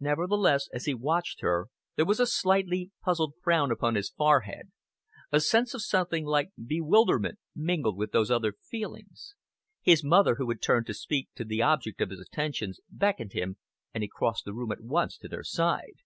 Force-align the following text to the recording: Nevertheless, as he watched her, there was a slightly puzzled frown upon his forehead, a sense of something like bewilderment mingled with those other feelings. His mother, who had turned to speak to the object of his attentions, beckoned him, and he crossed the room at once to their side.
Nevertheless, 0.00 0.68
as 0.74 0.84
he 0.84 0.92
watched 0.92 1.40
her, 1.40 1.68
there 1.96 2.04
was 2.04 2.20
a 2.20 2.26
slightly 2.26 2.90
puzzled 3.02 3.32
frown 3.42 3.70
upon 3.70 3.94
his 3.94 4.10
forehead, 4.10 4.70
a 5.30 5.40
sense 5.40 5.72
of 5.72 5.80
something 5.82 6.26
like 6.26 6.50
bewilderment 6.62 7.38
mingled 7.56 7.96
with 7.96 8.12
those 8.12 8.30
other 8.30 8.52
feelings. 8.52 9.34
His 9.80 10.04
mother, 10.04 10.34
who 10.34 10.46
had 10.50 10.60
turned 10.60 10.84
to 10.88 10.92
speak 10.92 11.30
to 11.36 11.44
the 11.46 11.62
object 11.62 12.02
of 12.02 12.10
his 12.10 12.20
attentions, 12.20 12.80
beckoned 12.90 13.32
him, 13.32 13.56
and 13.94 14.02
he 14.02 14.08
crossed 14.12 14.44
the 14.44 14.52
room 14.52 14.72
at 14.72 14.82
once 14.82 15.16
to 15.16 15.28
their 15.28 15.42
side. 15.42 16.02